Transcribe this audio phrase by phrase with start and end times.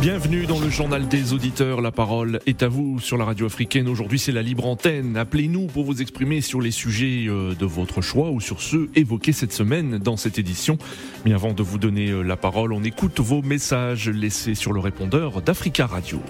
[0.00, 1.80] Bienvenue dans le journal des auditeurs.
[1.80, 3.88] La parole est à vous sur la radio africaine.
[3.88, 5.16] Aujourd'hui, c'est la libre antenne.
[5.16, 9.32] Appelez-nous pour vous exprimer sur les sujets euh, de votre choix ou sur ceux évoqués
[9.32, 10.76] cette semaine dans cette édition.
[11.24, 14.80] Mais avant de vous donner euh, la parole, on écoute vos messages laissés sur le
[14.80, 16.20] répondeur d'Africa Radio.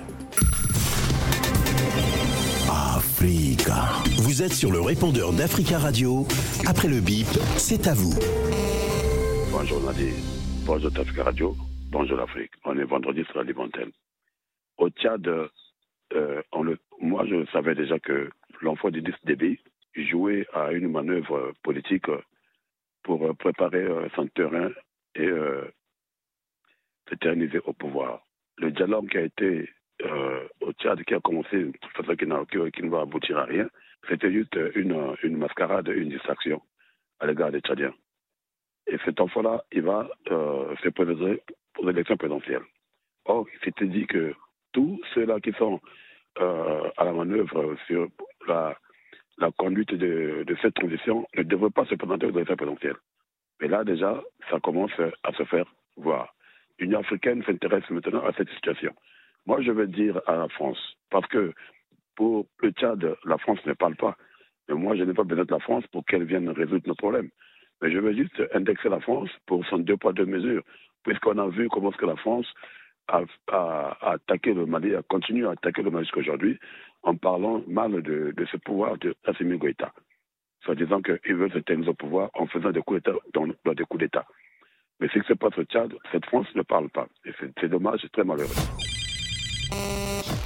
[2.70, 3.88] Africa.
[4.18, 6.26] Vous êtes sur le répondeur d'Africa Radio.
[6.66, 7.26] Après le bip,
[7.56, 8.14] c'est à vous.
[9.50, 10.12] Bonjour Nadir.
[10.64, 11.56] Bonjour d'Africa Radio.
[11.88, 12.50] Bonjour l'Afrique.
[12.64, 13.92] On est vendredi sur la Libantaine.
[14.76, 16.42] Au Tchad, euh,
[17.00, 18.28] moi je savais déjà que
[18.60, 19.60] l'enfant d'Idriss Déby
[19.94, 22.10] jouait à une manœuvre politique
[23.04, 23.86] pour préparer
[24.16, 24.70] son terrain
[25.14, 25.64] et euh,
[27.08, 28.22] s'éterniser au pouvoir.
[28.58, 29.70] Le dialogue qui a été
[30.02, 32.26] euh, au Tchad, qui a commencé de toute façon qui,
[32.82, 33.68] ne va aboutir à rien,
[34.08, 36.60] c'était juste une, une mascarade, une distraction
[37.20, 37.94] à l'égard des Tchadiens.
[38.86, 41.42] Et cet enfant-là, il va euh, se présenter
[41.74, 42.62] pour l'élection présidentielle.
[43.24, 44.34] Or, il s'était dit que
[44.72, 45.80] tous ceux-là qui sont
[46.40, 48.08] euh, à la manœuvre sur
[48.46, 48.76] la,
[49.38, 52.96] la conduite de, de, cette transition ne devraient pas se présenter aux élections présidentielles.
[53.60, 54.92] Mais là, déjà, ça commence
[55.22, 56.34] à se faire voir.
[56.78, 58.94] L'Union africaine s'intéresse maintenant à cette situation.
[59.46, 60.78] Moi, je veux dire à la France,
[61.10, 61.52] parce que
[62.16, 64.16] pour le Tchad, la France ne parle pas.
[64.68, 67.30] Mais moi, je n'ai pas besoin de la France pour qu'elle vienne résoudre nos problèmes.
[67.82, 70.62] Mais je veux juste indexer la France pour son deux poids, deux mesures
[71.06, 72.46] puisqu'on a vu comment que la France
[73.08, 73.22] a,
[74.02, 76.58] attaqué le Mali, a continué à attaquer le Mali jusqu'à aujourd'hui,
[77.04, 79.92] en parlant mal de, ce pouvoir de Assimi Goïta,
[80.64, 83.84] soit disant qu'il veut se tenir au pouvoir en faisant des coups d'État dans, des
[83.84, 84.26] coups d'État.
[84.98, 87.06] Mais ce qui se passe Tchad, cette France ne parle pas.
[87.24, 88.50] Et c'est dommage, c'est très malheureux.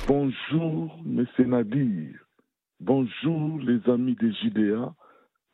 [0.06, 1.26] Bonjour, M.
[1.38, 2.20] Nadir.
[2.80, 4.92] Bonjour, les amis des JDA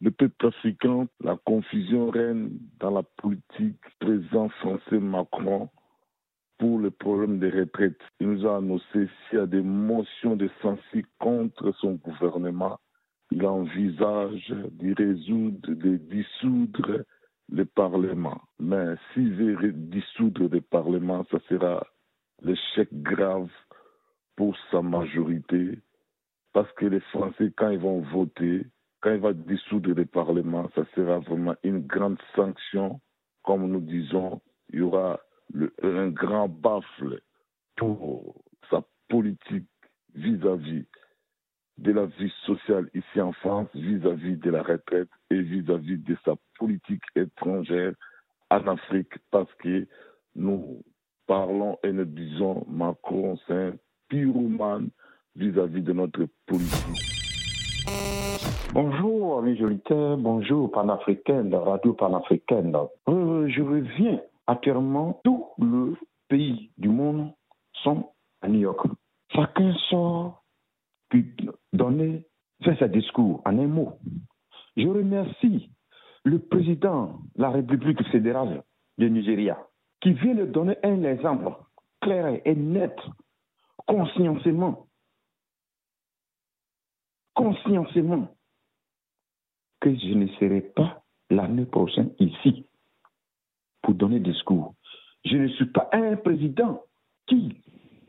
[0.01, 5.71] le peuple africain, la confusion règne dans la politique président français Macron
[6.59, 8.01] pour le problème des retraites.
[8.21, 12.79] Il nous a annoncé s'il y a des motions de censure contre son gouvernement,
[13.31, 17.05] il envisage de résoudre, de dissoudre
[17.51, 18.41] le Parlement.
[18.59, 21.87] Mais s'il veut dissoudre le Parlement, ça sera
[22.43, 23.51] l'échec grave
[24.37, 25.79] pour sa majorité,
[26.53, 28.67] parce que les Français, quand ils vont voter,
[29.07, 33.01] quand il va dissoudre le Parlement, ça sera vraiment une grande sanction.
[33.45, 34.41] Comme nous disons,
[34.73, 35.21] il y aura
[35.81, 37.21] un grand baffle
[37.77, 39.69] pour sa politique
[40.17, 40.87] vis-à-vis
[41.79, 46.35] de la vie sociale ici en France, vis-à-vis de la retraite et vis-à-vis de sa
[46.59, 47.93] politique étrangère
[48.51, 49.87] en Afrique, parce que
[50.35, 50.83] nous
[51.29, 53.75] parlons et nous disons Macron, c'est un
[54.09, 54.89] pyromane
[55.37, 57.16] vis-à-vis de notre politique.
[58.73, 62.77] Bonjour, amis jolitaires, bonjour, panafricaine, radio panafricaine.
[63.09, 64.21] Euh, je reviens.
[64.47, 65.95] Actuellement, tous les
[66.29, 67.33] pays du monde
[67.83, 68.11] sont
[68.43, 68.87] à New York.
[69.35, 70.45] Chacun sort
[71.73, 72.25] donner,
[72.63, 73.93] faire ses discours en un mot.
[74.77, 75.71] Je remercie
[76.25, 78.63] le président de la République fédérale
[78.99, 79.59] du Nigeria
[80.01, 81.51] qui vient de donner un exemple
[82.01, 82.97] clair et net,
[83.87, 84.86] conscientement,
[87.37, 88.29] conscientement
[89.81, 92.67] que je ne serai pas l'année prochaine ici
[93.83, 94.75] pour donner discours.
[95.25, 96.83] Je ne suis pas un président
[97.27, 97.63] qui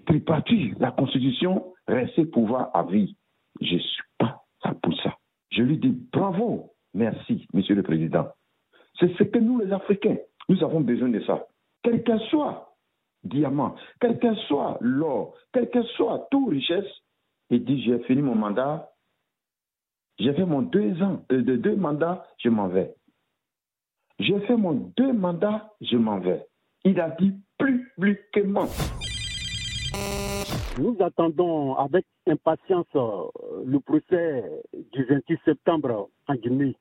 [0.06, 3.16] tripatue la Constitution, reste pouvoir à vie.
[3.62, 5.16] Je ne suis pas là pour ça.
[5.52, 8.28] Je lui dis bravo, merci, Monsieur le Président.
[9.00, 10.18] C'est ce que nous, les Africains,
[10.50, 11.46] nous avons besoin de ça.
[11.84, 12.76] Quel qu'elle soit
[13.24, 16.90] diamant, quel qu'elle soit l'or, quelle qu'elle soit toute richesse,
[17.50, 18.90] il dit j'ai fini mon mandat,
[20.20, 22.96] j'ai fait mon deux ans, euh, de deux mandats, je m'en vais.
[24.20, 26.44] J'ai fait mon deux mandats, je m'en vais.
[26.84, 28.68] Il a dit publiquement.
[30.80, 33.26] Nous attendons avec impatience euh,
[33.66, 34.44] le procès
[34.94, 36.76] du 28 septembre en Guinée.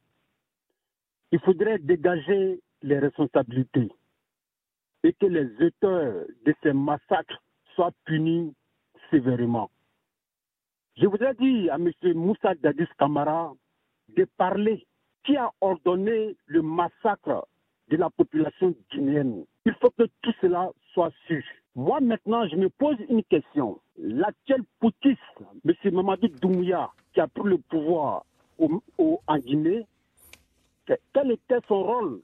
[1.33, 3.91] Il faudrait dégager les responsabilités
[5.03, 7.43] et que les auteurs de ces massacres
[7.75, 8.55] soient punis
[9.11, 9.71] sévèrement.
[10.97, 11.91] Je voudrais dire à M.
[12.15, 13.53] Moussa Dadis Kamara
[14.17, 14.87] de parler
[15.25, 17.47] qui a ordonné le massacre
[17.89, 19.45] de la population guinéenne.
[19.67, 21.45] Il faut que tout cela soit su.
[21.75, 23.79] Moi, maintenant, je me pose une question.
[23.99, 25.21] L'actuel poutiste,
[25.67, 25.75] M.
[25.93, 28.25] Mamadou Doumbouya, qui a pris le pouvoir
[28.59, 29.87] en Guinée,
[31.13, 32.21] quel était son rôle?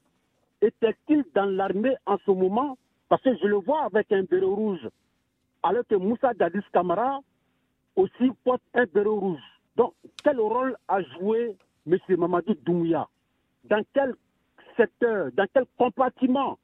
[0.61, 2.77] Était-il dans l'armée en ce moment?
[3.07, 4.89] Parce que je le vois avec un béret rouge,
[5.61, 7.19] alors que Moussa Dadis Kamara
[7.95, 9.39] aussi porte un béret rouge.
[9.75, 9.93] Donc,
[10.23, 11.55] quel rôle a joué
[11.87, 11.97] M.
[12.17, 13.07] Mamadou Doumbouya
[13.65, 14.13] Dans quel
[14.77, 16.57] secteur, dans quel compartiment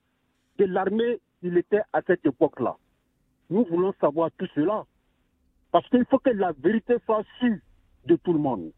[0.57, 2.75] de l'armée il était à cette époque-là
[3.49, 4.85] Nous voulons savoir tout cela.
[5.71, 7.57] Parce qu'il faut que la vérité soit sûre
[8.05, 8.71] de tout le monde.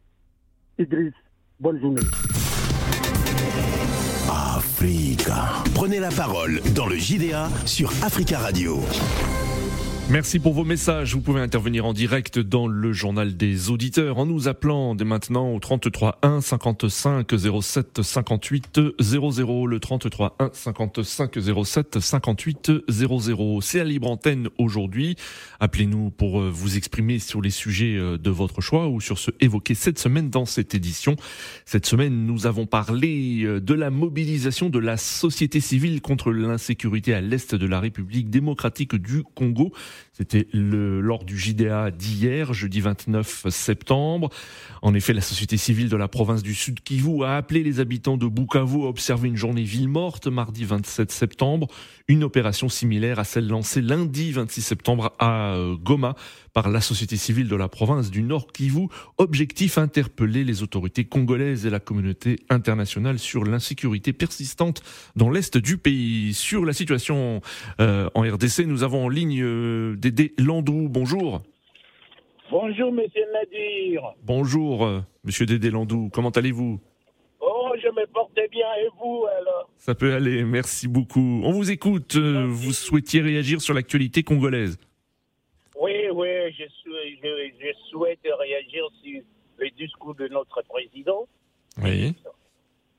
[0.78, 1.14] Idriss,
[1.58, 2.00] bonne journée.
[4.56, 5.62] Africa.
[5.74, 8.78] Prenez la parole dans le JDA sur Africa Radio.
[10.12, 11.14] Merci pour vos messages.
[11.14, 15.54] Vous pouvez intervenir en direct dans le journal des auditeurs en nous appelant dès maintenant
[15.54, 17.32] au 33 1 55
[17.62, 19.66] 07 58 00.
[19.66, 23.60] Le 33 1 55 07 58 00.
[23.62, 25.16] C'est à libre antenne aujourd'hui.
[25.60, 29.30] Appelez-nous pour euh, vous exprimer sur les sujets euh, de votre choix ou sur ce
[29.40, 31.16] évoqué cette semaine dans cette édition.
[31.64, 37.14] Cette semaine, nous avons parlé euh, de la mobilisation de la société civile contre l'insécurité
[37.14, 39.72] à l'est de la République démocratique du Congo.
[40.12, 44.28] C'était lors du JDA d'hier, jeudi 29 septembre.
[44.82, 48.16] En effet, la société civile de la province du Sud Kivu a appelé les habitants
[48.16, 51.68] de Bukavu à observer une journée ville morte mardi 27 septembre.
[52.08, 56.14] Une opération similaire à celle lancée lundi 26 septembre à euh, Goma
[56.52, 58.88] par la société civile de la province du Nord Kivu.
[59.18, 64.82] Objectif interpeller les autorités congolaises et la communauté internationale sur l'insécurité persistante
[65.16, 66.34] dans l'est du pays.
[66.34, 67.40] Sur la situation
[67.80, 70.88] euh, en RDC, nous avons en ligne euh, Dédé Landou.
[70.88, 71.42] Bonjour.
[72.50, 74.02] Bonjour, monsieur Nadir.
[74.22, 76.10] Bonjour, euh, monsieur Dédé Landou.
[76.12, 76.80] Comment allez-vous?
[77.40, 78.66] Oh, je me porte bien.
[78.84, 79.70] Et vous, alors?
[79.78, 81.40] Ça peut aller, merci beaucoup.
[81.44, 82.16] On vous écoute.
[82.16, 84.78] vous souhaitiez réagir sur l'actualité congolaise?
[86.12, 89.20] Oui, je, je- je souhaite réagir sur
[89.58, 91.26] le discours de notre président.
[91.82, 92.14] Oui.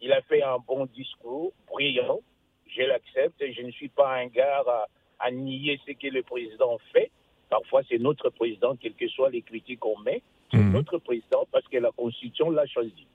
[0.02, 2.20] Il a fait un bon discours, brillant.
[2.68, 3.42] Je l'accepte.
[3.52, 4.88] Je ne suis pas un gars à,
[5.20, 7.12] à nier ce que le président fait.
[7.50, 10.22] Parfois, c'est notre président, quelles que soient les critiques qu'on met.
[10.52, 10.74] C'est Mhm.
[10.74, 13.08] notre président parce que la Constitution l'a choisi.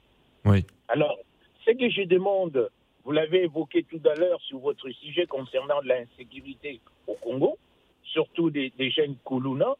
[0.44, 0.64] Oui.
[0.88, 1.16] Alors,
[1.64, 2.70] ce que je demande,
[3.04, 7.58] vous l'avez évoqué tout à l'heure sur votre sujet concernant l'insécurité au Congo,
[8.04, 9.74] surtout des, des jeunes Koulouna,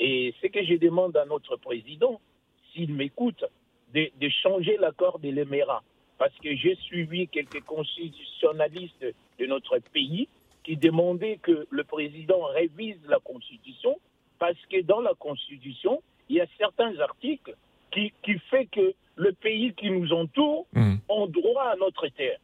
[0.00, 2.20] et ce que je demande à notre président,
[2.72, 3.44] s'il m'écoute,
[3.94, 5.82] de, de changer l'accord de l'Éméra.
[6.18, 9.06] Parce que j'ai suivi quelques constitutionnalistes
[9.38, 10.28] de notre pays
[10.64, 13.98] qui demandaient que le président révise la Constitution,
[14.38, 17.54] parce que dans la Constitution, il y a certains articles
[17.90, 20.98] qui, qui fait que le pays qui nous entoure Mhm.
[21.08, 22.38] ont droit à notre terre.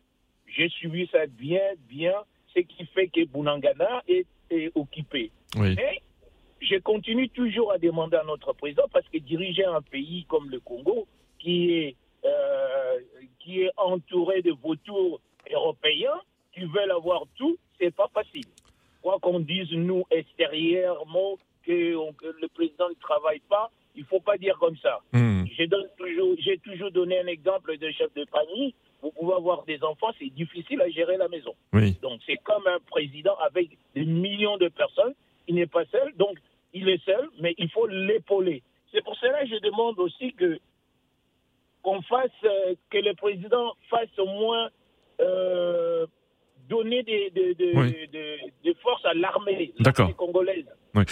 [0.47, 2.15] J'ai suivi ça bien, bien,
[2.55, 5.31] ce qui fait que Bounangana est, est occupé.
[5.57, 5.75] Oui.
[5.77, 6.01] Mais
[6.61, 10.61] je continue toujours à demander à notre président, parce que diriger un pays comme le
[10.61, 11.07] Congo,
[11.39, 12.99] qui est, euh,
[13.41, 15.21] qui est entouré de vautours
[15.53, 16.21] européens,
[16.55, 18.45] qui veulent avoir tout, c'est pas facile.
[19.03, 24.21] Quoi qu'on dise, nous, extérieurement, que, on- que le président ne travaille pas, il faut
[24.21, 25.01] pas dire comme ça.
[25.59, 28.75] Je donne toujours, j'ai toujours donné un exemple de chef de famille.
[29.03, 31.55] Vous pouvez avoir des enfants, c'est difficile à gérer la maison.
[31.73, 31.97] Oui.
[32.03, 35.15] Donc c'est comme un président avec des millions de personnes.
[35.49, 36.37] Il n'est pas seul, donc
[36.75, 38.63] il est seul, mais il faut l'épauler.
[38.93, 40.59] C'est pour cela que je demande aussi que
[41.83, 44.69] qu'on fasse, euh, que le président fasse au moins
[45.21, 46.05] euh,
[46.69, 47.93] donner des, des, des- Oui.
[48.13, 49.73] des- des forces à l'armée,
[50.17, 50.65] congolaise.
[50.97, 51.05] Oui.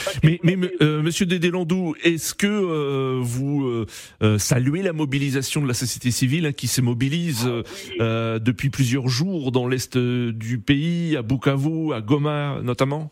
[0.42, 3.86] Mais, euh, Monsieur Dédé Landou, est-ce que euh, vous
[4.22, 7.62] euh, saluez la mobilisation de la société civile hein, qui se mobilise Oui.
[8.00, 13.10] euh, depuis plusieurs jours dans l'est du pays, à Bukavu, à Goma notamment?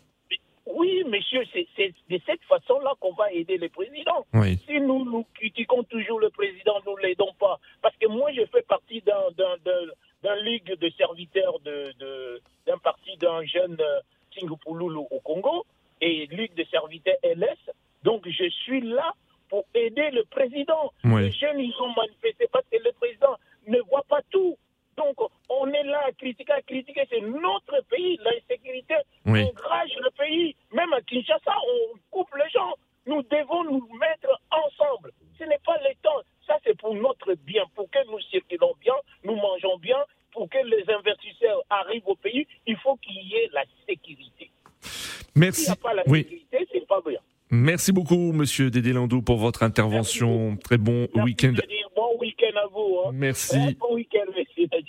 [1.76, 4.26] C'est de cette façon-là qu'on va aider le président.
[4.34, 4.58] Oui.
[4.66, 7.58] Si nous, nous critiquons toujours le président, nous ne l'aidons pas.
[7.80, 12.40] Parce que moi, je fais partie d'un- d'un d'un- d'un ligue de serviteurs de- de-
[12.66, 14.00] d'un parti d'un jeune euh,
[14.38, 15.64] Singapouloulou au Congo
[16.00, 17.58] et ligue de serviteurs LS.
[18.02, 19.14] Donc, je suis là
[19.48, 20.92] pour aider le président.
[21.04, 21.22] Oui.
[21.24, 23.36] Les jeunes, ils ont manifesté parce que le président
[23.66, 24.56] ne voit pas tout.
[24.96, 25.16] Donc,
[25.48, 27.02] on est là à critiquer, à critiquer.
[27.10, 28.18] C'est notre pays.
[28.24, 28.94] L'insécurité
[29.26, 29.42] Oui.
[29.42, 30.54] enrage le pays.
[30.72, 32.74] Même à Kinshasa, on coupe les gens.
[33.06, 35.10] Nous devons nous mettre ensemble.
[35.38, 36.20] Ce n'est pas le temps.
[36.46, 38.94] Ça, c'est pour notre bien, pour que nous circulons bien,
[39.24, 39.96] nous mangeons bien,
[40.32, 42.46] pour que les investisseurs arrivent au pays.
[42.66, 44.50] Il faut qu'il y ait la sécurité.
[44.80, 45.66] S'il Merci.
[45.66, 46.20] n'y a pas la Oui.
[46.24, 47.18] sécurité, c'est pas bien.
[47.50, 50.56] Merci beaucoup, Monsieur Dédé Landou, pour votre intervention.
[50.56, 51.52] Très bon week-end.
[51.94, 53.00] Bon week-end à vous.
[53.04, 53.10] Hein.
[53.12, 53.74] Merci.
[53.78, 54.24] Bon week-end.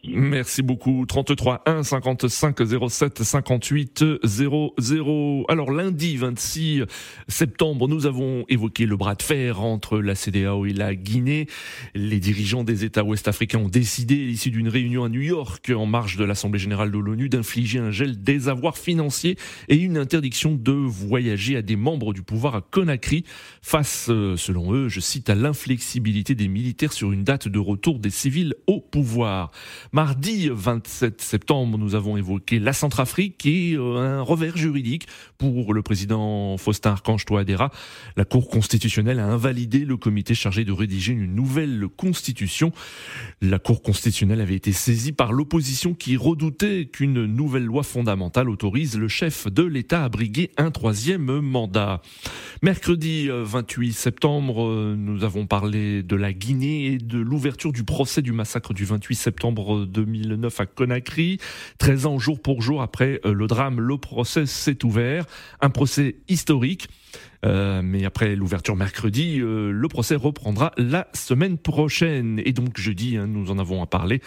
[0.06, 1.06] Merci beaucoup.
[1.06, 2.58] 33 1 55
[2.90, 5.46] 07 58 00.
[5.48, 6.84] Alors lundi 26
[7.30, 11.48] septembre, nous avons évoqué le bras de fer entre la CDAO et la Guinée.
[11.96, 15.86] Les dirigeants des États ouest-africains ont décidé, à l'issue d'une réunion à New York, en
[15.86, 19.38] marge de l'Assemblée générale de l'ONU, d'infliger un gel des avoirs financiers
[19.70, 23.24] et une interdiction de voyager à des membres du pouvoir à Conakry
[23.62, 28.00] face, euh, selon eux, je cite, à l'inflexibilité des militaires sur une date de retour
[28.00, 29.52] des civils au pouvoir.
[29.96, 35.06] Mardi 27 septembre, nous avons évoqué la Centrafrique et euh, un revers juridique
[35.38, 37.70] pour le président Faustin Archange Touadéra.
[38.18, 42.72] La Cour constitutionnelle a invalidé le comité chargé de rédiger une nouvelle constitution.
[43.40, 48.98] La Cour constitutionnelle avait été saisie par l'opposition qui redoutait qu'une nouvelle loi fondamentale autorise
[48.98, 52.02] le chef de l'État à briguer un troisième mandat.
[52.64, 57.84] Mercredi 28 euh, septembre, euh, nous avons parlé de la Guinée et de l'ouverture du
[57.84, 61.40] procès du massacre du 28 septembre 2009 à Conakry.
[61.78, 65.25] 13 ans jour pour jour après euh, le drame, le procès s'est ouvert.
[65.62, 66.88] Un procès historique.
[67.44, 72.42] Euh, mais après l'ouverture mercredi, euh, le procès reprendra la semaine prochaine.
[72.46, 74.22] Et donc jeudi, hein, nous en avons parlé.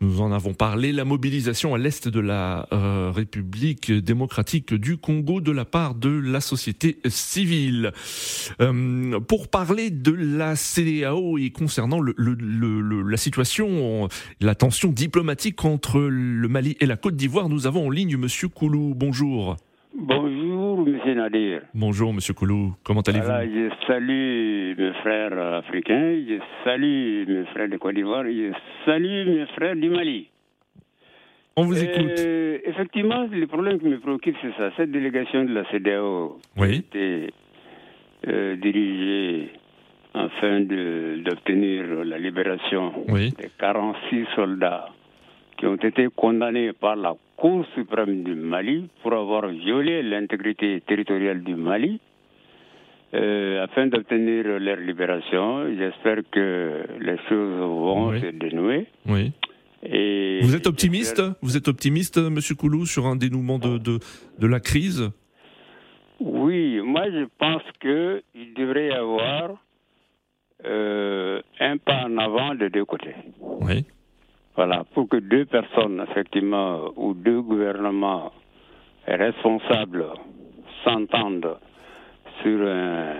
[0.00, 0.92] Nous en avons parlé.
[0.92, 6.10] La mobilisation à l'est de la euh, République démocratique du Congo de la part de
[6.10, 7.92] la société civile.
[9.28, 14.08] pour parler de la CDAO et concernant le, le, le, la situation,
[14.40, 18.48] la tension diplomatique entre le Mali et la Côte d'Ivoire, nous avons en ligne Monsieur
[18.48, 18.94] Koulou.
[18.94, 19.56] Bonjour.
[21.22, 21.62] Bonjour, Monsieur Nadir.
[21.74, 22.74] Bonjour, Monsieur Koulou.
[22.84, 23.26] Comment allez-vous?
[23.26, 28.52] Je salue mes frères africains, je salue mes frères de Côte d'Ivoire, je
[28.84, 30.28] salue mes frères du Mali.
[31.56, 32.18] On vous écoute.
[32.18, 34.70] Euh, effectivement, le problème qui me préoccupe, c'est ça.
[34.76, 36.78] Cette délégation de la CDAO oui.
[36.78, 37.32] été
[38.26, 39.50] euh, dirigée
[40.14, 43.32] afin d'obtenir la libération oui.
[43.40, 44.88] des 46 soldats
[45.62, 51.44] qui ont été condamnés par la Cour suprême du Mali pour avoir violé l'intégrité territoriale
[51.44, 52.00] du Mali.
[53.14, 58.20] Euh, afin d'obtenir leur libération, j'espère que les choses vont Oui.
[58.20, 58.86] se dénouer.
[59.06, 59.30] Oui.
[59.84, 63.98] Et Vous êtes optimiste Vous êtes optimiste, Monsieur Koulou, sur un dénouement de, de,
[64.40, 65.10] de la crise?
[66.18, 69.50] Oui, moi je pense qu'il devrait y avoir
[70.64, 73.14] euh, un pas en avant de deux côtés.
[73.40, 73.84] Oui.
[74.56, 78.32] Voilà, pour que deux personnes, effectivement, ou deux gouvernements
[79.06, 80.04] responsables
[80.84, 81.56] s'entendent
[82.42, 83.14] sur un,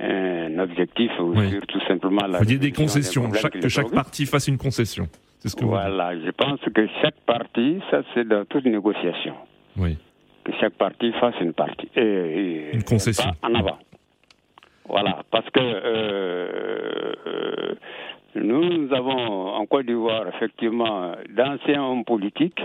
[0.00, 1.50] un objectif ou Oui.
[1.50, 4.58] sur tout simplement la Vous dites des concessions, chaque- qui que chaque partie fasse une
[4.58, 5.08] concession.
[5.38, 9.34] C'est ce que vous Voilà, je pense que chaque partie, ça c'est dans toute négociation.
[9.76, 9.96] Oui.
[10.44, 11.88] que chaque partie fasse une partie.
[11.94, 13.30] Et, et- Une concession.
[13.40, 13.78] pas en avant.
[14.88, 17.74] Voilà, parce que euh, euh,
[18.34, 22.62] nous avons en Côte d'Ivoire effectivement d'anciens hommes politiques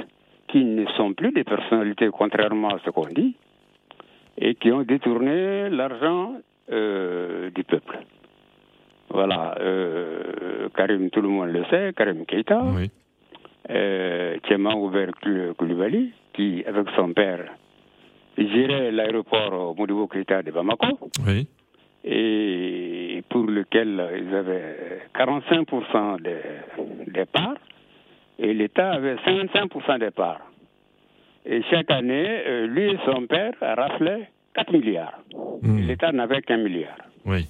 [0.47, 3.35] qui ne sont plus des personnalités, contrairement à ce qu'on dit,
[4.37, 6.33] et qui ont détourné l'argent
[6.71, 7.99] euh, du peuple.
[9.09, 12.89] Voilà, euh, Karim, tout le monde le sait, Karim Keita, Oui.
[13.69, 15.11] euh, Tchema Oubert
[15.57, 17.45] Koulibaly, qui, avec son père,
[18.37, 21.47] gérait l'aéroport Modibo Keita de Bamako, Oui.
[22.03, 22.42] et
[23.73, 27.55] lequel ils avaient 45% des, des parts,
[28.39, 30.41] et l'État avait 55% des parts.
[31.45, 35.19] Et chaque année, euh, lui et son père raflaient 4 milliards.
[35.61, 35.79] Hmm.
[35.87, 36.97] L'État n'avait qu'un milliard.
[37.25, 37.47] Oui.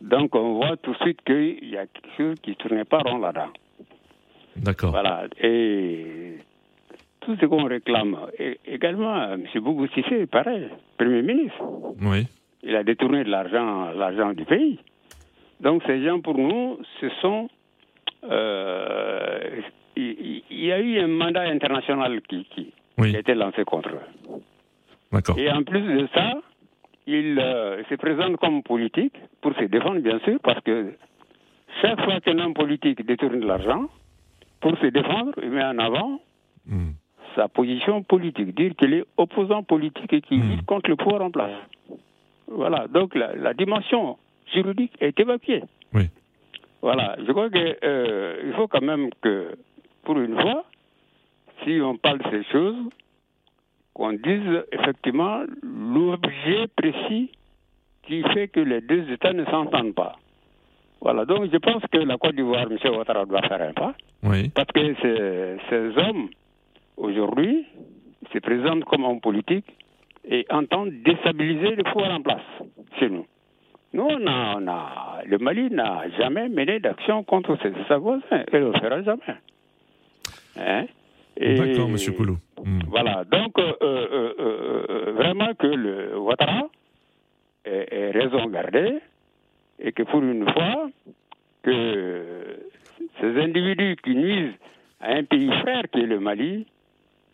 [0.00, 2.98] Donc on voit tout de suite qu'il y a quelque chose qui ne tournait pas
[2.98, 3.48] rond là-dedans.
[4.56, 4.90] D'accord.
[4.90, 5.24] Voilà.
[5.40, 6.38] Et
[7.20, 8.16] tout ce qu'on réclame.
[8.38, 9.44] Et également, M.
[9.56, 11.62] Boubou Sissé, pareil, Premier ministre.
[12.02, 12.26] Oui.
[12.62, 14.78] Il a détourné de l'argent, l'argent du pays.
[15.60, 17.48] Donc ces gens, pour nous, ce sont...
[18.30, 19.60] euh,
[19.96, 23.10] il, y a eu un mandat international qui, qui, Oui.
[23.10, 24.40] qui a été lancé contre eux.
[25.12, 25.38] D'accord.
[25.38, 26.34] Et en plus de ça,
[27.06, 30.92] il euh, se présente comme politique pour se défendre, bien sûr, parce que
[31.80, 33.88] chaque fois qu'un homme politique détourne de l'argent,
[34.60, 36.20] pour se défendre, il met en avant
[36.68, 36.94] Hmm.
[37.36, 40.50] sa position politique, dire qu'il est opposant politique et qu'il Hmm.
[40.50, 41.52] lutte contre le pouvoir en place.
[42.48, 44.18] Voilà, donc la, la dimension
[44.52, 45.62] juridique est évacuée.
[45.92, 46.04] Oui.
[46.82, 49.56] Voilà, je crois qu'il il faut quand même que,
[50.04, 50.64] pour une fois,
[51.64, 52.76] si on parle de ces choses,
[53.94, 57.30] qu'on dise effectivement l'objet précis
[58.06, 60.16] qui fait que les deux États ne s'entendent pas.
[61.00, 62.78] Voilà, donc je pense que la Côte d'Ivoire, M.
[62.94, 64.48] Ouattara, doit faire un pas, Oui.
[64.50, 66.28] parce que ces, ces hommes,
[66.96, 67.64] aujourd'hui,
[68.32, 69.66] se présentent comme hommes politiques
[70.28, 72.42] et entendent déstabiliser le pouvoir en place
[72.98, 73.26] chez nous.
[73.96, 78.56] Nous, on a, on a- le Mali n'a jamais mené d'action contre ses, voisins et
[78.58, 79.36] ne le fera jamais.
[80.58, 80.84] Hein?
[81.40, 82.36] D'accord, Monsieur Koulou.
[82.62, 82.80] Hmm.
[82.88, 86.68] Voilà, donc euh, euh, euh, vraiment que le Ouattara
[87.64, 88.98] est, est raison gardée
[89.78, 90.88] et que pour une fois,
[91.62, 92.22] que
[93.20, 94.54] ces individus qui nuisent
[95.00, 96.66] à un pays frère qui est le Mali,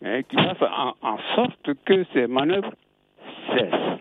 [0.03, 2.73] hein, qui fassent en, en sorte que ces manœuvres
[3.49, 3.99] cessent.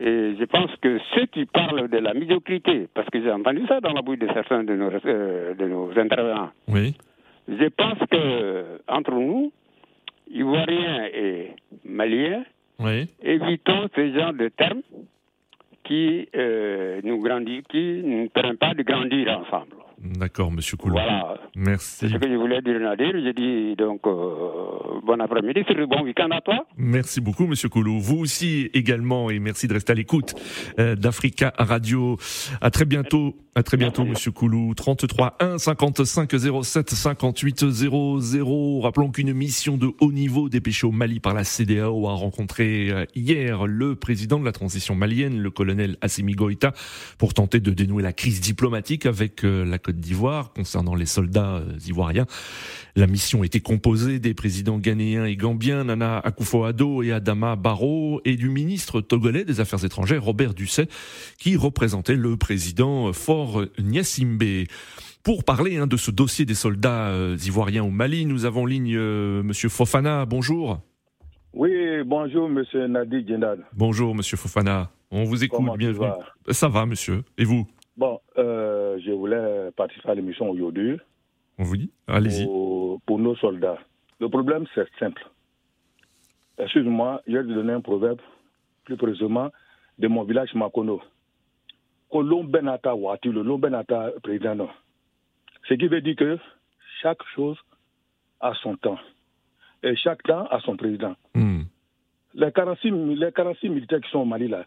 [0.00, 3.80] Et je pense que ceux qui parlent de la médiocrité, parce que j'ai entendu ça
[3.80, 6.94] dans la bouche de certains de nos, euh, de nos intervenants, Oui.
[7.48, 9.50] je pense que entre nous,
[10.30, 11.52] Ivoiriens et
[11.84, 12.44] Maliens,
[12.78, 13.08] Oui.
[13.22, 14.82] évitons ce genre de termes
[15.84, 19.74] qui euh, nous grandit, qui nous permettent pas de grandir ensemble.
[19.98, 20.92] D'accord, Monsieur Koulou.
[20.92, 21.38] Voilà.
[21.58, 21.96] Merci.
[21.98, 23.10] C'est ce que je voulais dire, Nadir.
[23.14, 26.64] Je dis donc euh, bon après-midi, c'est le bon week-end à toi.
[26.76, 27.98] Merci beaucoup, Monsieur Koulou.
[27.98, 30.36] Vous aussi également, et merci de rester à l'écoute
[30.78, 32.16] euh, d'Africa Radio.
[32.60, 33.34] À très bientôt.
[33.56, 34.72] À très bientôt, Monsieur Koulou.
[34.74, 36.30] 33 1 55
[36.62, 38.80] 07 58 00.
[38.80, 43.04] Rappelons qu'une mission de haut niveau dépêchée au Mali par la CDAO a rencontré euh,
[43.16, 46.72] hier le président de la transition malienne, le colonel Assimi Goïta,
[47.18, 51.47] pour tenter de dénouer la crise diplomatique avec euh, la Côte d'Ivoire concernant les soldats
[51.56, 52.26] euh, ivoiriens.
[52.96, 58.36] La mission était composée des présidents ghanéens et gambiens Nana Akufo-Addo et Adama Barrow et
[58.36, 60.88] du ministre togolais des Affaires étrangères Robert Dusset
[61.38, 64.66] qui représentait le président Fort Gnassingbé.
[65.28, 68.66] Pour parler hein, de ce dossier des soldats euh, ivoiriens au Mali, nous avons en
[68.66, 70.24] ligne euh, Monsieur Fofana.
[70.24, 70.80] Bonjour.
[71.52, 71.70] Oui,
[72.06, 73.60] bonjour, monsieur Nadi Djendad.
[73.74, 74.90] Bonjour Monsieur Fofana.
[75.10, 75.58] On vous écoute.
[75.58, 76.08] Comment bienvenue.
[76.50, 77.24] Ça va, Monsieur.
[77.36, 77.66] Et vous?
[77.96, 80.98] Bon, euh, je voulais participer à l'émission aujourd'hui
[81.58, 82.44] On vous dit Allez-y.
[82.46, 83.78] pour, pour nos soldats.
[84.20, 85.24] Le problème, c'est simple.
[86.58, 88.20] Excuse-moi, je vais te donner un proverbe,
[88.84, 89.50] plus précisément,
[89.98, 91.00] de mon village Makono.
[92.10, 94.68] Kolon Benata Wati, le long Benata président.
[95.68, 96.38] Ce qui veut dire que
[97.02, 97.58] chaque chose
[98.40, 98.98] a son temps.
[99.82, 101.14] Et chaque temps a son président.
[101.34, 101.62] Hmm.
[102.34, 104.64] Les 46, mi- les 46 militaires qui sont au Mali, là,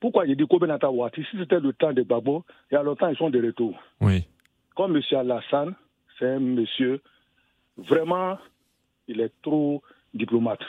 [0.00, 3.08] pourquoi j'ai dit Kobenata Wati Si c'était le temps de Babo, il y a longtemps,
[3.08, 3.78] ils sont de retour.
[4.00, 4.24] Oui.
[4.74, 5.02] Comme M.
[5.18, 5.74] Alassane,
[6.20, 7.00] c'est un monsieur,
[7.76, 8.38] vraiment,
[9.08, 9.82] il est trop
[10.14, 10.60] diplomate.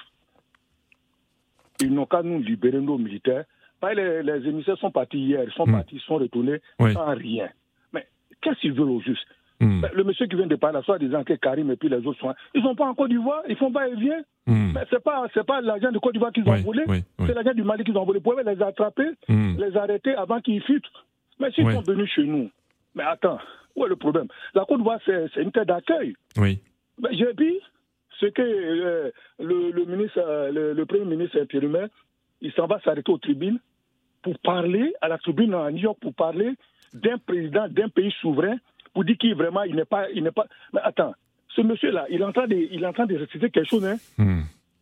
[1.81, 3.45] Ils n'ont qu'à nous libérer nos militaires.
[3.79, 5.71] Pas les, les émissaires sont partis hier, ils sont Hmm.
[5.73, 6.93] partis, ils sont retournés Oui.
[6.93, 7.49] sans rien.
[7.93, 8.07] Mais
[8.41, 9.25] qu'est-ce qu'ils veulent au juste?
[9.59, 9.81] Hmm.
[9.81, 12.19] Ben, Le monsieur qui vient de parler, soit disant que Karim et puis les autres
[12.19, 12.33] sont.
[12.53, 14.21] Ils sont pas en Côte d'Ivoire, ils font pas et vient.
[14.45, 14.71] Hmm.
[14.73, 16.83] Mais c'est pas, c'est pas l'agent de Côte d'Ivoire qu'ils ont Oui, volé.
[16.87, 17.25] oui, oui.
[17.27, 18.19] C'est l'agent du Mali qu'ils ont volé.
[18.19, 19.55] Vous pouvez les attraper, Hmm.
[19.59, 20.89] les arrêter avant qu'ils futent.
[21.39, 22.51] Mais s'ils sont venus chez nous,
[22.93, 23.39] mais attends,
[23.75, 24.27] où est le problème?
[24.53, 26.15] La Côte d'Ivoire, c'est une terre d'accueil.
[26.37, 26.59] Oui.
[27.01, 27.59] Mais j'ai dit
[28.19, 31.87] ce que euh, le, le ministre, euh, le, le premier ministre intérimaire,
[32.41, 33.59] il s'en va s'arrêter aux tribunes
[34.21, 36.51] pour parler, à la tribune à New York, pour parler
[36.93, 38.57] d'un président d'un pays souverain,
[38.93, 40.45] pour dire qu'il vraiment, il n'est pas, il n'est pas.
[40.73, 41.13] Mais attends,
[41.49, 43.85] ce monsieur-là, il est en train de, il est en train de réciter quelque chose,
[43.85, 43.97] hein?
[44.17, 44.41] Hmm.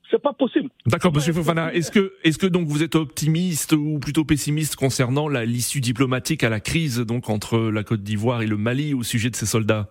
[0.10, 0.70] C'est pas possible.
[0.88, 1.74] D'accord, Monsieur Fofana.
[1.74, 6.50] Est-ce que, est-ce que donc vous êtes optimiste ou plutôt pessimiste concernant l'issue diplomatique à
[6.50, 9.90] la crise donc entre la Côte d'Ivoire et le Mali au sujet de ces soldats?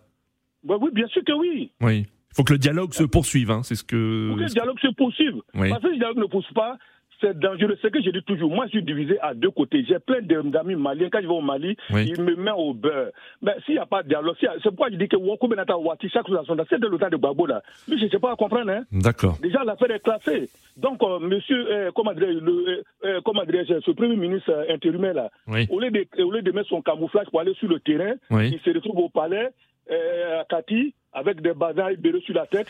[0.64, 1.70] Bah oui, bien sûr que oui.
[1.80, 2.06] Oui.
[2.30, 3.50] Il faut que le dialogue se poursuive.
[3.50, 4.28] Hein, c'est ce que.
[4.28, 5.34] Pour que le dialogue se poursuive.
[5.54, 5.70] Oui.
[5.70, 6.78] Parce que le dialogue ne pousse pas,
[7.20, 7.76] c'est dangereux.
[7.80, 8.50] C'est ce que je dis toujours.
[8.50, 9.84] Moi, je suis divisé à deux côtés.
[9.88, 11.08] J'ai plein d'amis maliens.
[11.10, 12.12] Quand je vais au Mali, Oui.
[12.16, 13.10] ils me mettent au beurre.
[13.42, 16.08] Mais s'il n'y a pas de dialogue, c'est pourquoi je dis que Woko Benata Wati,
[16.08, 16.56] chaque chose à son.
[16.68, 17.62] C'est de temps de Gbagbo, là.
[17.88, 18.84] Lui, je ne sais pas comprendre, hein.
[18.92, 19.36] D'accord.
[19.42, 20.48] Déjà, l'affaire est classée.
[20.76, 25.14] Donc, euh, monsieur, euh, comment dirais-je, le, euh, euh, comment dirais-je, ce premier ministre intérimaire,
[25.14, 25.66] là, Oui.
[25.70, 28.50] au, lieu de, au lieu de mettre son camouflage pour aller sur le terrain, Oui.
[28.52, 29.48] il se retrouve au palais,
[29.90, 32.66] à Kati, avec des bazars béreux sur la tête.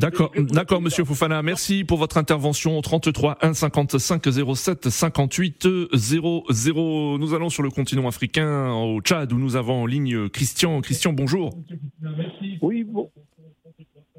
[0.00, 0.80] D'accord, d'accord.
[0.80, 1.42] Monsieur Fofana.
[1.42, 2.80] Merci pour votre intervention.
[2.80, 4.22] 33 1 55
[4.54, 7.18] 07 58 00.
[7.18, 10.80] Nous allons sur le continent africain, au Tchad, où nous avons en ligne Christian.
[10.80, 11.50] Christian, bonjour.
[12.62, 13.10] Oui, bon-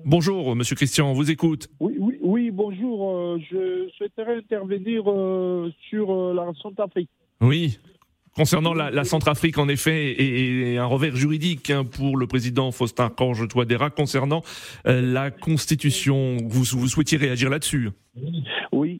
[0.03, 1.11] Bonjour, Monsieur Christian.
[1.11, 1.69] On vous écoute.
[1.79, 3.15] oui, oui, oui, bonjour.
[3.15, 7.09] euh, je souhaiterais intervenir euh, sur euh, la Centrafrique.
[7.39, 7.77] Oui.
[8.41, 12.71] Concernant la, la Centrafrique, en effet, et, et un revers juridique hein, pour le président
[12.71, 14.41] Faustin Archange Touadéra concernant
[14.87, 16.37] euh, la Constitution.
[16.47, 17.91] Vous, vous souhaitiez réagir là-dessus?
[18.71, 18.99] Oui.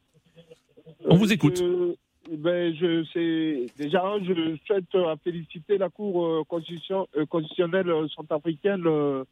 [1.06, 1.58] On vous écoute.
[1.58, 7.90] Je, ben, je, c'est, déjà, je souhaite euh, féliciter la Cour euh, constitution- euh, constitutionnelle
[7.90, 9.24] euh, centrafricaine euh,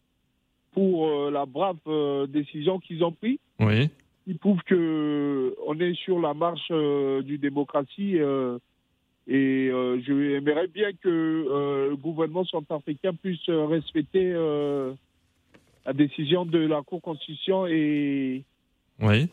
[0.73, 3.39] pour euh, la brave euh, décision qu'ils ont prise.
[3.61, 3.89] Oui.
[4.27, 8.59] Il prouve que on est sur la marche euh, du démocratie euh,
[9.31, 14.93] et euh, je aimerais bien que euh, le gouvernement centrafricain puisse euh, respecter euh,
[15.87, 18.43] la décision de la Cour constitution et,
[19.01, 19.29] Oui.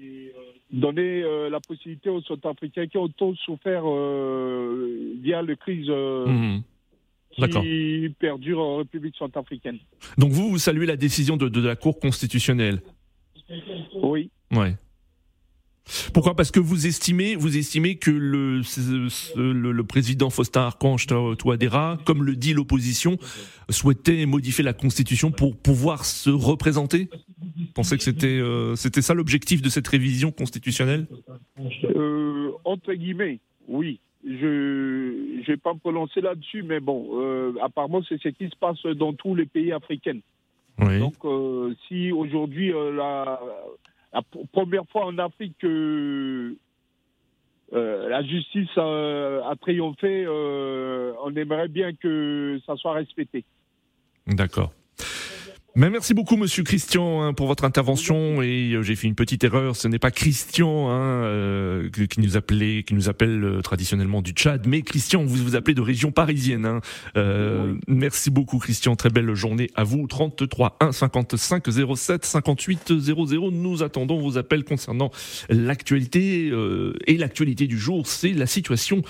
[0.00, 0.32] et,
[0.70, 3.82] donner la possibilité aux Centrafricains qui ont tant souffert
[5.22, 6.62] via les crises euh, Mhm.
[7.62, 9.78] qui perdure en République centrafricaine.
[10.18, 12.80] Donc vous, vous saluez la décision de, de la Cour constitutionnelle?
[13.94, 14.30] Oui.
[14.52, 14.74] Ouais.
[16.12, 16.34] Pourquoi?
[16.34, 18.60] Parce que vous estimez, vous estimez que le,
[19.36, 21.06] le, le président Faustin Archange
[21.38, 23.18] Touadéra, comme le dit l'opposition,
[23.70, 27.08] souhaitait modifier la Constitution pour pouvoir se représenter?
[27.56, 31.06] Vous pensez que c'était euh, c'était ça l'objectif de cette révision constitutionnelle?
[31.84, 34.00] Euh, Entre guillemets, oui.
[34.24, 38.56] Je ne vais pas me prononcer là-dessus, mais bon, euh, apparemment, c'est ce qui se
[38.58, 40.18] passe dans tous les pays africains.
[40.80, 40.98] Oui.
[40.98, 41.14] Donc,
[41.86, 43.40] si aujourd'hui, la,
[44.12, 46.56] la première fois en Afrique que
[47.74, 53.44] euh, la justice a, triomphé, euh, on aimerait bien que ça soit respecté.
[54.26, 54.72] D'accord.
[55.78, 58.42] Merci beaucoup, Monsieur Christian, hein, pour votre intervention.
[58.42, 59.76] Et euh, j'ai fait une petite erreur.
[59.76, 64.32] Ce n'est pas Christian hein, euh, qui nous appelait, qui nous appelle euh, traditionnellement du
[64.32, 66.66] Tchad, mais Christian, vous vous appelez de région parisienne.
[66.66, 66.80] Hein.
[67.16, 68.96] Euh, Merci beaucoup, Christian.
[68.96, 70.08] Très belle journée à vous.
[70.08, 73.52] 33 1 55 07 58 00.
[73.52, 75.12] Nous attendons vos appels concernant
[75.48, 78.08] l'actualité euh, et l'actualité du jour.
[78.08, 79.02] C'est la situation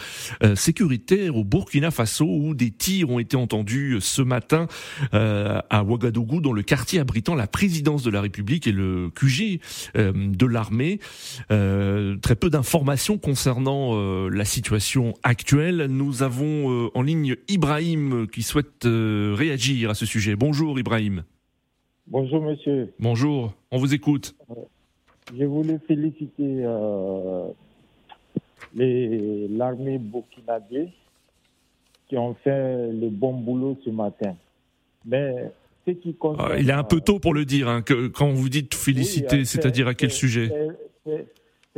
[0.42, 4.66] euh, sécuritaire au Burkina Faso où des tirs ont été entendus ce matin
[5.12, 9.60] à Ouagadougou dans le quartier abritant la présidence de la République et le QG
[9.96, 10.98] euh, de l'armée.
[11.50, 15.86] Euh, très peu d'informations concernant euh, la situation actuelle.
[15.88, 20.36] Nous avons en ligne Ibrahim qui souhaite réagir à ce sujet.
[20.36, 21.24] Bonjour Ibrahim.
[22.06, 22.92] Bonjour monsieur.
[22.98, 24.34] Bonjour, on vous écoute.
[25.38, 26.64] Je voulais féliciter
[28.74, 30.88] l'armée burkinabé
[32.08, 34.34] qui ont fait le bon boulot ce matin.
[35.04, 35.50] Mais
[35.88, 36.48] ce qui concerne...
[36.52, 37.68] Ah, il est un peu tôt pour le dire.
[37.68, 40.50] hein, que, quand vous dites féliciter, Oui, euh, c'est-à-dire à quel sujet
[41.04, 41.26] c'est-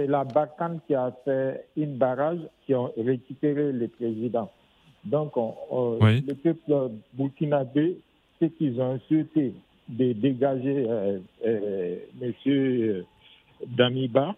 [0.06, 4.50] la Barkhane qui a fait une barrage qui ont récupéré le président.
[5.04, 6.24] Donc, on- on- Oui.
[6.26, 7.98] le peuple burkinabé,
[8.40, 9.52] ce qu'ils ont souhaité
[9.88, 13.04] de dégager euh, euh, Monsieur
[13.76, 14.34] Damiba.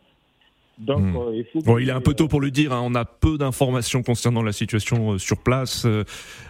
[0.78, 1.16] Donc, Hmm.
[1.16, 2.72] euh, il faut Bon, il est un peu tôt pour le dire.
[2.72, 5.86] hein, On a peu d'informations concernant la situation euh, sur place,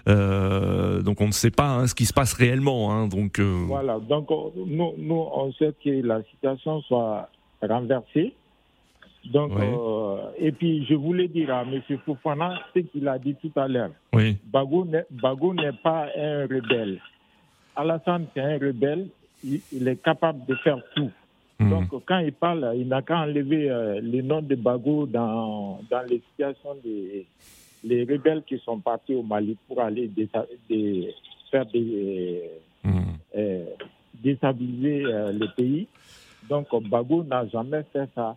[0.08, 2.92] euh, donc on ne sait pas hein, ce qui se passe réellement.
[2.92, 7.28] hein, donc Voilà, donc on- nous, nous, on souhaite que la situation soit
[7.60, 8.32] renversée.
[9.32, 9.52] Donc,
[10.38, 11.80] et puis je voulais dire à M.
[12.04, 13.90] Fofana ce qu'il a dit tout à l'heure.
[14.12, 17.00] oui, Bago n'est pas un rebelle.
[17.76, 19.06] Alassane, c'est un rebelle.
[19.44, 21.10] Il, il est capable de faire tout.
[21.62, 21.70] Hmm.
[21.70, 26.02] Donc, quand il parle, il n'a qu'à enlever euh, le nom de Bago dans, dans
[26.08, 27.26] les situations des
[27.84, 30.28] les rebelles qui sont partis au Mali pour aller des-
[31.50, 32.42] faire des,
[32.84, 33.12] Hmm.
[33.36, 33.64] euh,
[34.22, 35.86] déstabiliser euh, le pays.
[36.48, 38.36] Donc, Bago n'a jamais fait ça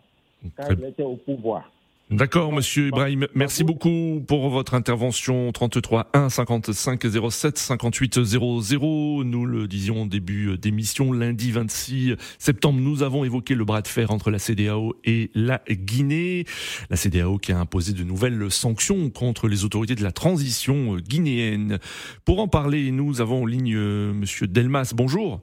[0.56, 1.70] quand Très il était au pouvoir.
[2.08, 3.26] D'accord, Monsieur Ibrahim.
[3.34, 5.50] Merci beaucoup pour votre intervention.
[5.50, 9.24] 33 1 55 07 58 00.
[9.24, 13.88] Nous le disions au début d'émission, lundi 26 septembre, nous avons évoqué le bras de
[13.88, 16.44] fer entre la CDAO et la Guinée.
[16.90, 21.80] La CDAO qui a imposé de nouvelles sanctions contre les autorités de la transition guinéenne.
[22.24, 24.92] Pour en parler, nous avons en ligne euh, Monsieur Delmas.
[24.94, 25.40] Bonjour.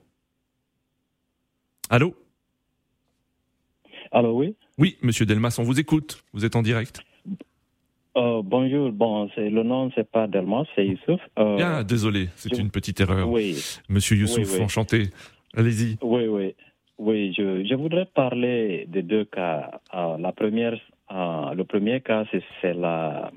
[1.89, 2.15] Allô?
[4.13, 4.55] Alors oui.
[4.77, 6.23] Oui, Monsieur Delmas, on vous écoute.
[6.33, 7.01] Vous êtes en direct.
[8.15, 8.91] Euh, bonjour.
[8.91, 11.19] Bon, c'est le nom, c'est pas Delmas, c'est Youssouf.
[11.39, 13.27] Euh, Ah, désolé, c'est je- une petite erreur.
[13.27, 13.57] Oui.
[13.89, 14.63] Monsieur Youssouf, Oui, oui.
[14.63, 15.09] enchanté.
[15.57, 15.97] Allez-y.
[16.01, 16.55] Oui, oui.
[16.99, 19.79] Oui, je, je voudrais parler de deux cas.
[19.95, 20.77] Euh, la première,
[21.11, 22.23] euh, le premier cas,
[22.61, 23.31] c'est, la,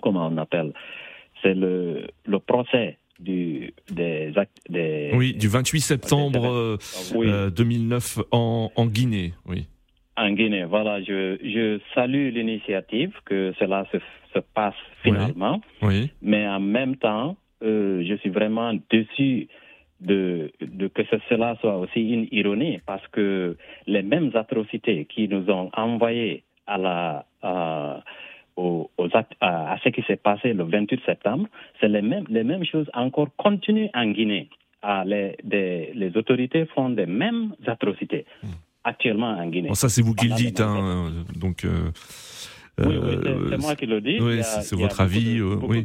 [0.00, 0.72] comment on appelle,
[1.42, 6.76] c'est le, le procès du, des actes, des, Oui, du 28 septembre euh,
[7.14, 7.26] Oui.
[7.28, 9.34] euh, 2009 en, en Guinée.
[9.46, 9.66] Oui.
[10.16, 10.64] en Guinée.
[10.64, 13.98] Voilà, je, je salue l'initiative que cela se,
[14.34, 15.60] se passe finalement.
[15.82, 16.10] Oui.
[16.22, 19.48] mais en même temps, euh, je suis vraiment déçu
[20.00, 25.28] de, de que ce- cela soit aussi une ironie parce que les mêmes atrocités qui
[25.28, 28.02] nous ont envoyés à la à,
[28.56, 31.46] aux, aux actes, à, à ce qui s'est passé le 28 septembre,
[31.80, 34.48] c'est les mêmes les mêmes choses encore continuent en Guinée.
[34.82, 38.26] Ah, les, des- les autorités font des mêmes atrocités
[38.84, 39.68] actuellement en Guinée.
[39.68, 40.60] Bon, ça, c'est vous qui le dites.
[40.60, 41.64] Hein, donc.
[41.64, 41.90] euh,
[42.78, 44.18] oui, oui, c'est- euh, c'est moi qui le dis.
[44.20, 45.36] Oui, c'est votre avis.
[45.38, 45.42] de-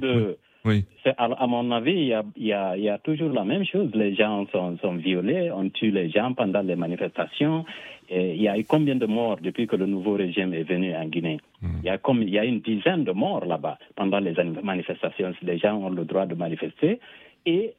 [0.08, 2.90] euh, oui, de- à, à mon avis, il y, a, il, y a, il y
[2.90, 3.90] a toujours la même chose.
[3.94, 7.64] Les gens sont, sont violés, on tue les gens pendant les manifestations.
[8.12, 10.96] Et il y a eu combien de morts depuis que le nouveau régime est venu
[10.96, 14.20] en Guinée il, y a comme, il y a une dizaine de morts là-bas pendant
[14.20, 15.34] les an- manifestations.
[15.44, 17.00] Les gens ont le droit de manifester.
[17.46, 17.74] Et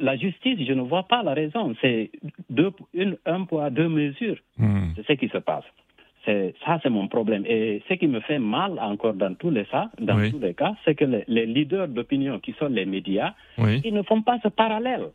[0.00, 1.74] la justice, je ne vois pas la raison.
[1.80, 2.10] C'est
[2.50, 4.38] deux, une, un poids, deux mesures.
[4.58, 4.88] Hmm.
[4.96, 5.64] C'est ce qui se passe.
[6.64, 7.44] Ça, c'est mon problème.
[7.46, 10.32] Et ce qui me fait mal encore dans tous les cas, dans Oui.
[10.32, 13.80] tous les cas, c'est que les, les leaders d'opinion qui sont les médias, Oui.
[13.84, 15.06] ils ne font pas ce parallèle.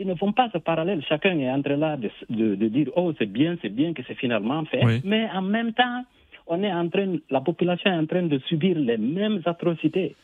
[0.00, 1.04] Ils ne font pas ce parallèle.
[1.08, 4.02] Chacun est en train là de, de, de dire oh c'est bien, c'est bien que
[4.06, 4.84] c'est finalement fait.
[4.84, 5.00] Oui.
[5.04, 6.04] Mais en même temps,
[6.46, 10.16] on est en train, la population est en train de subir les mêmes atrocités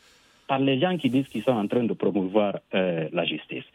[0.47, 3.65] par les gens qui disent qu'ils sont en train de promouvoir euh, la justice.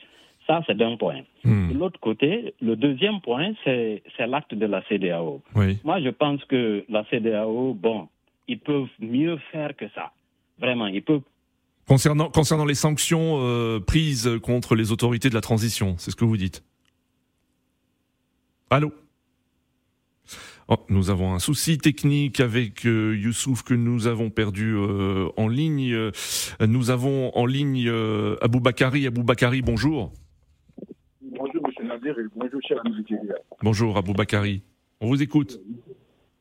[0.47, 1.21] Ça, c'est d'un point.
[1.45, 1.73] Hmm.
[1.73, 5.41] De l'autre côté, le deuxième point, c'est c'est l'acte de la CDAO.
[5.55, 5.79] Oui.
[5.85, 8.09] Moi, je pense que la CDAO, bon,
[8.49, 10.11] ils peuvent mieux faire que ça.
[10.59, 11.23] Vraiment, ils peuvent.
[11.89, 16.25] Concernant, concernant les sanctions euh, prises contre les autorités de la transition, c'est ce que
[16.25, 16.63] vous dites
[18.71, 18.93] Allô?
[20.69, 25.49] Oh, nous avons un souci technique avec euh, Youssouf que nous avons perdu euh, en
[25.49, 26.11] ligne.
[26.61, 27.91] Nous avons en ligne
[28.41, 29.07] Abou Bakari.
[29.07, 30.13] Abou Bakari, bonjour.
[31.21, 31.89] Bonjour, M.
[31.89, 33.05] Nadir, et bonjour, cher ami.
[33.61, 34.63] Bonjour Abou Bakari.
[35.01, 35.61] On vous écoute.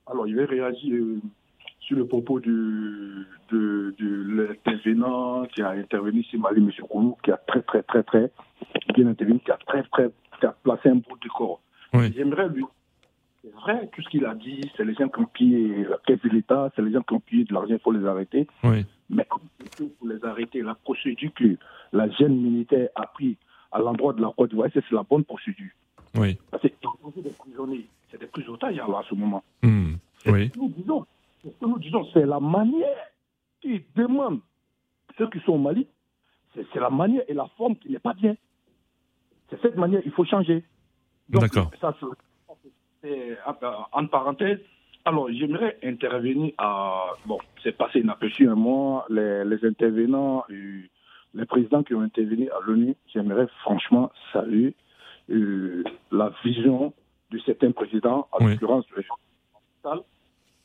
[0.06, 1.04] Alors, il va réagir
[1.92, 6.72] sur le propos du, de, de l'intervenant qui a intervenu sur Mali, M.
[6.88, 8.32] Koulou, qui a très, très, très, très
[8.96, 11.62] bien intervenu, qui a très, très, qui a placé un beau décor.
[11.94, 12.14] Oui.
[12.16, 12.64] J'aimerais lui.
[13.44, 16.22] C'est vrai, tout ce qu'il a dit, c'est les gens qui ont pillé la caisse
[16.22, 18.48] de l'État, c'est les gens qui ont pillé de l'argent, il faut les arrêter.
[18.64, 18.86] Oui.
[19.10, 21.58] Mais comme il faut les arrêter, la procédure que
[21.92, 23.36] la jeune militaire a pris
[23.74, 25.72] à l'endroit de la Côte d'Ivoire, c'est la bonne procédure.
[26.16, 26.38] Oui.
[26.52, 26.70] Parce que
[27.16, 29.44] c'est des prisonniers, c'est des prisonniers là, à ce moment.
[29.62, 29.96] Hmm.
[30.28, 30.52] Oui.
[30.56, 31.06] Nous disons,
[31.62, 32.98] nous disons, c'est la manière
[33.62, 34.40] qui demande
[35.18, 35.88] ceux qui sont au Mali,
[36.54, 38.36] c'est la manière et la forme qui n'est pas bien.
[39.50, 40.64] C'est cette manière, il faut changer.
[41.30, 41.72] Donc, D'accord.
[41.80, 42.70] Ça, c'est-
[43.02, 43.38] c'est
[43.94, 44.60] en parenthèse.
[45.06, 47.06] Alors, j'aimerais intervenir à.
[47.26, 49.06] Bon, c'est passé inaperçu un mois.
[49.10, 54.76] Les, les intervenants, les présidents qui ont intervenu à l'ONU, j'aimerais franchement saluer
[55.30, 56.94] euh, la vision
[57.32, 58.52] de certains présidents, en Oui.
[58.52, 59.04] l'occurrence le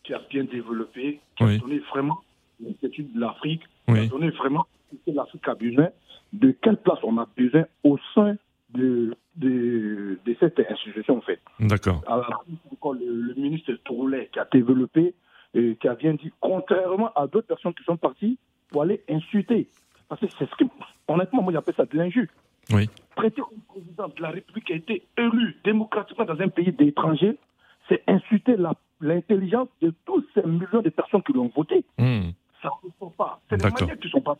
[0.06, 1.56] qui a bien développé, qui Oui.
[1.56, 2.18] a donné vraiment
[2.62, 3.98] l'inquiétude de l'Afrique, qui Oui.
[4.00, 5.88] a donné vraiment ce que l'Afrique a besoin,
[6.32, 8.36] de quelle place on a besoin au sein
[8.70, 11.40] de, de, de cette institution, en fait?
[11.60, 12.02] D'accord.
[12.06, 15.14] Alors, encore le, le ministre Touroulet qui a développé,
[15.54, 18.38] et qui a bien dit, contrairement à d'autres personnes qui sont parties
[18.68, 19.68] pour aller insulter.
[20.08, 20.64] Parce que c'est ce que,
[21.08, 22.26] honnêtement, moi j'appelle ça de l'injure.
[22.72, 22.88] Oui.
[23.16, 27.36] Traiter un président de la République qui a été élu démocratiquement dans un pays d'étrangers,
[27.88, 31.84] c'est insulter la- l'intelligence de tous ces millions de personnes qui l'ont voté.
[31.98, 32.30] Hmm.
[32.62, 33.40] Ça ne se fait pas.
[33.48, 33.80] C'est des D'accord.
[33.82, 34.38] manières qui ne sont pas.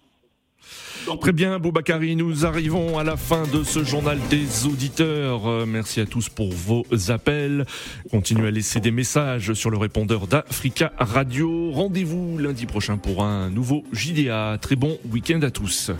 [1.20, 5.46] Très bien, Boubacari, nous arrivons à la fin de ce journal des auditeurs.
[5.46, 7.64] Euh, merci à tous pour vos appels.
[8.10, 11.70] Continuez à laisser des messages sur le répondeur d'Africa Radio.
[11.70, 14.58] Rendez-vous lundi prochain pour un nouveau JDA.
[14.60, 15.92] Très bon week-end à tous.